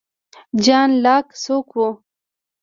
[0.63, 1.85] جان لاک څوک و؟